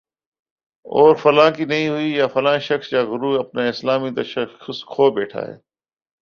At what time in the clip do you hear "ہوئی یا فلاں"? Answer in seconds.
1.89-2.57